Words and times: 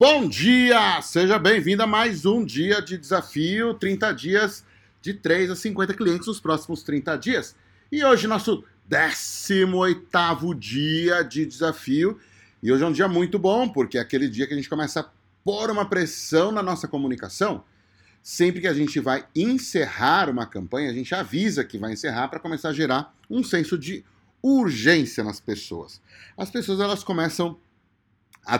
Bom 0.00 0.28
dia! 0.28 1.02
Seja 1.02 1.40
bem-vindo 1.40 1.82
a 1.82 1.86
mais 1.86 2.24
um 2.24 2.44
dia 2.44 2.80
de 2.80 2.96
desafio, 2.96 3.74
30 3.74 4.12
dias 4.12 4.64
de 5.02 5.12
3 5.12 5.50
a 5.50 5.56
50 5.56 5.92
clientes 5.92 6.28
nos 6.28 6.38
próximos 6.38 6.84
30 6.84 7.16
dias. 7.16 7.56
E 7.90 8.04
hoje 8.04 8.28
nosso 8.28 8.62
18º 8.88 10.56
dia 10.56 11.24
de 11.24 11.44
desafio. 11.44 12.16
E 12.62 12.70
hoje 12.70 12.84
é 12.84 12.86
um 12.86 12.92
dia 12.92 13.08
muito 13.08 13.40
bom, 13.40 13.68
porque 13.68 13.98
é 13.98 14.00
aquele 14.00 14.28
dia 14.28 14.46
que 14.46 14.52
a 14.52 14.56
gente 14.56 14.68
começa 14.68 15.00
a 15.00 15.06
pôr 15.42 15.68
uma 15.68 15.84
pressão 15.84 16.52
na 16.52 16.62
nossa 16.62 16.86
comunicação. 16.86 17.64
Sempre 18.22 18.60
que 18.60 18.68
a 18.68 18.74
gente 18.74 19.00
vai 19.00 19.26
encerrar 19.34 20.30
uma 20.30 20.46
campanha, 20.46 20.92
a 20.92 20.94
gente 20.94 21.12
avisa 21.12 21.64
que 21.64 21.76
vai 21.76 21.94
encerrar 21.94 22.28
para 22.28 22.38
começar 22.38 22.68
a 22.68 22.72
gerar 22.72 23.12
um 23.28 23.42
senso 23.42 23.76
de 23.76 24.04
urgência 24.40 25.24
nas 25.24 25.40
pessoas. 25.40 26.00
As 26.36 26.52
pessoas 26.52 26.78
elas 26.78 27.02
começam 27.02 27.58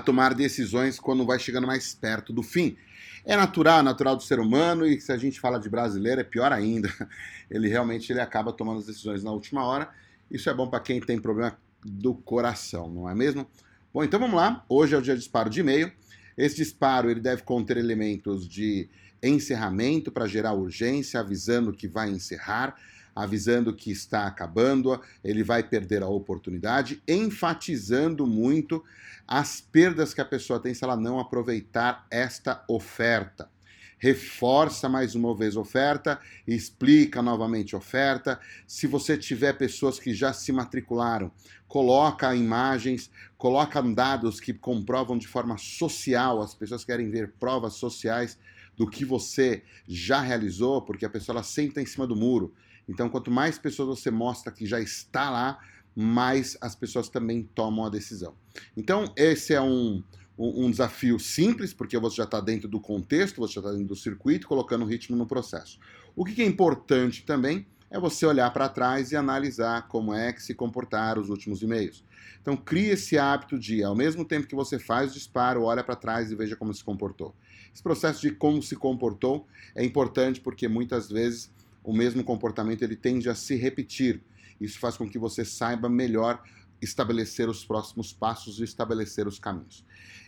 tomar 0.05 0.35
decisões 0.35 0.99
quando 0.99 1.25
vai 1.25 1.39
chegando 1.39 1.67
mais 1.67 1.95
perto 1.95 2.33
do 2.33 2.43
fim. 2.43 2.77
É 3.25 3.37
natural, 3.37 3.83
natural 3.83 4.17
do 4.17 4.23
ser 4.23 4.41
humano, 4.41 4.87
e 4.87 5.01
se 5.01 5.13
a 5.13 5.17
gente 5.17 5.39
fala 5.39 5.59
de 5.59 5.69
brasileiro 5.69 6.21
é 6.21 6.25
pior 6.25 6.53
ainda. 6.53 6.89
Ele 7.51 7.69
realmente 7.69 8.13
ele 8.13 8.21
acaba 8.21 8.53
tomando 8.53 8.81
as 8.81 8.87
decisões 8.87 9.25
na 9.25 9.31
última 9.33 9.65
hora. 9.65 9.89
Isso 10.31 10.51
é 10.51 10.55
bom 10.55 10.69
para 10.69 10.81
quem 10.81 11.01
tem 11.01 11.19
problema 11.19 11.59
do 11.83 12.15
coração, 12.15 12.91
não 12.91 13.09
é 13.09 13.15
mesmo? 13.15 13.47
Bom, 13.93 14.05
então 14.05 14.21
vamos 14.21 14.37
lá. 14.37 14.63
Hoje 14.69 14.95
é 14.95 14.99
o 14.99 15.03
dia 15.03 15.15
de 15.15 15.21
disparo 15.21 15.49
de 15.49 15.61
e-mail. 15.61 15.91
Esse 16.37 16.57
disparo 16.57 17.11
ele 17.11 17.21
deve 17.21 17.43
conter 17.43 17.79
elementos 17.79 18.47
de 18.47 18.89
encerramento 19.23 20.13
para 20.13 20.27
gerar 20.27 20.53
urgência, 20.53 21.21
avisando 21.21 21.73
que 21.73 21.89
vai 21.89 22.11
encerrar 22.11 22.77
avisando 23.23 23.75
que 23.75 23.91
está 23.91 24.27
acabando, 24.27 25.01
ele 25.25 25.43
vai 25.43 25.63
perder 25.63 26.03
a 26.03 26.09
oportunidade, 26.09 27.03
enfatizando 27.07 28.27
muito 28.27 28.83
as 29.27 29.61
perdas 29.61 30.15
que 30.15 30.21
a 30.21 30.25
pessoa 30.25 30.61
tem 30.61 30.73
se 30.73 30.85
ela 30.85 30.97
não 30.97 31.19
aproveitar 31.19 32.07
esta 32.11 32.65
oferta. 32.69 33.51
Reforça 33.99 34.89
mais 34.89 35.17
uma 35.17 35.37
vez 35.37 35.57
a 35.57 35.61
oferta, 35.61 36.21
explica 36.47 37.21
novamente 37.21 37.75
a 37.75 37.79
oferta. 37.79 38.39
Se 38.65 38.87
você 38.87 39.19
tiver 39.19 39.55
pessoas 39.55 39.99
que 39.99 40.15
já 40.15 40.33
se 40.33 40.53
matricularam, 40.53 41.33
coloca 41.67 42.33
imagens, 42.37 43.11
coloca 43.37 43.83
dados 43.83 44.39
que 44.39 44.55
comprovam 44.55 45.19
de 45.19 45.27
forma 45.27 45.59
social, 45.59 46.41
as 46.41 46.55
pessoas 46.55 46.85
querem 46.85 47.11
ver 47.11 47.33
provas 47.41 47.75
sociais 47.75 48.39
do 48.77 48.89
que 48.89 49.05
você 49.05 49.65
já 49.89 50.21
realizou, 50.21 50.81
porque 50.83 51.05
a 51.05 51.11
pessoa 51.11 51.35
ela 51.35 51.43
senta 51.43 51.83
em 51.83 51.87
cima 51.87 52.07
do 52.07 52.15
muro. 52.15 52.55
Então, 52.89 53.09
quanto 53.09 53.31
mais 53.31 53.59
pessoas 53.59 54.01
você 54.01 54.11
mostra 54.11 54.53
que 54.53 54.67
já 54.67 54.81
está 54.81 55.31
lá, 55.31 55.59
mais 55.95 56.57
as 56.61 56.75
pessoas 56.75 57.09
também 57.09 57.43
tomam 57.55 57.85
a 57.85 57.89
decisão. 57.89 58.35
Então, 58.77 59.05
esse 59.17 59.53
é 59.53 59.61
um, 59.61 60.03
um 60.39 60.71
desafio 60.71 61.19
simples, 61.19 61.75
porque 61.75 61.99
você 61.99 62.17
já 62.17 62.25
está 62.25 62.41
dentro 62.41 62.69
do 62.69 62.81
contexto, 62.81 63.41
você 63.41 63.55
já 63.55 63.61
está 63.61 63.73
dentro 63.73 63.89
do 63.89 63.97
circuito, 63.97 64.47
colocando 64.47 64.85
ritmo 64.85 65.17
no 65.17 65.27
processo. 65.27 65.79
O 66.15 66.25
que 66.25 66.41
é 66.41 66.47
importante 66.47 67.25
também 67.25 67.67
é 67.91 67.99
você 67.99 68.27
olhar 68.27 68.53
para 68.53 68.69
trás 68.69 69.13
e 69.13 69.17
analisar 69.17 69.89
como 69.89 70.13
é 70.15 70.33
que 70.33 70.43
se 70.43 70.55
comportaram 70.55 71.21
os 71.21 71.31
últimos 71.31 71.63
e-mails. 71.63 72.05
Então, 72.41 72.57
crie 72.57 72.91
esse 72.91 73.19
hábito 73.19 73.59
de, 73.59 73.83
ao 73.83 73.95
mesmo 73.95 74.25
tempo 74.25 74.47
que 74.47 74.55
você 74.55 74.79
faz 74.79 75.11
o 75.11 75.15
disparo, 75.15 75.65
olha 75.65 75.83
para 75.83 75.97
trás 75.97 76.31
e 76.31 76.35
veja 76.35 76.55
como 76.55 76.73
se 76.73 76.85
comportou. 76.85 77.35
Esse 77.75 77.83
processo 77.83 78.21
de 78.21 78.31
como 78.31 78.63
se 78.63 78.77
comportou 78.77 79.47
é 79.75 79.85
importante 79.85 80.41
porque 80.41 80.69
muitas 80.69 81.11
vezes 81.11 81.51
o 81.89 81.93
mesmo 81.95 82.23
comportamento 82.23 82.83
ele 82.83 82.95
tende 82.95 83.31
a 83.31 83.35
se 83.35 83.57
repetir. 83.57 84.21
Isso 84.61 84.79
faz 84.79 84.95
com 84.99 85.09
que 85.09 85.19
você 85.19 85.43
saiba 85.43 85.89
melhor 85.89 86.43
estabelecer 86.83 87.49
os 87.49 87.65
próximos 87.65 88.13
passos 88.13 88.61
e 88.61 88.65
estabelecer 88.65 89.27
os 89.27 89.39
caminhos. 89.39 89.87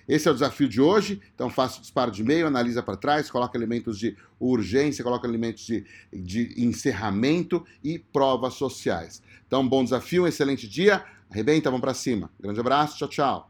Esse 0.08 0.26
é 0.26 0.30
o 0.30 0.34
desafio 0.34 0.66
de 0.66 0.80
hoje. 0.80 1.20
Então, 1.34 1.50
faça 1.50 1.76
o 1.76 1.82
disparo 1.82 2.10
de 2.10 2.22
e-mail, 2.22 2.46
analisa 2.46 2.82
para 2.82 2.96
trás, 2.96 3.30
coloca 3.30 3.58
elementos 3.58 3.98
de 3.98 4.16
urgência, 4.40 5.04
coloca 5.04 5.28
elementos 5.28 5.66
de, 5.66 5.84
de 6.10 6.54
encerramento 6.56 7.62
e 7.84 7.98
provas 7.98 8.54
sociais. 8.54 9.22
Então, 9.46 9.68
bom 9.68 9.84
desafio, 9.84 10.24
um 10.24 10.26
excelente 10.26 10.66
dia. 10.66 11.04
Arrebenta, 11.28 11.68
vamos 11.70 11.82
para 11.82 11.92
cima. 11.92 12.30
Grande 12.40 12.58
abraço, 12.58 12.96
tchau, 12.96 13.08
tchau. 13.08 13.49